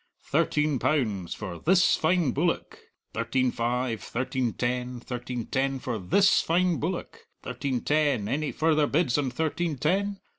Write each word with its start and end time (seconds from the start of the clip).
"Thirteen 0.23 0.79
pounds 0.79 1.35
for 1.35 1.59
this 1.59 1.95
fine 1.95 2.31
bullock; 2.31 2.79
thirteen 3.13 3.51
five; 3.51 4.01
thirteen 4.01 4.51
ten; 4.53 4.99
thirteen 4.99 5.45
ten 5.45 5.77
for 5.77 5.99
this 5.99 6.41
fine 6.41 6.79
bullock; 6.79 7.27
thirteen 7.43 7.81
ten; 7.81 8.27
any 8.27 8.51
further 8.51 8.87
bids 8.87 9.19
on 9.19 9.29
thirteen 9.29 9.77
ten? 9.77 10.19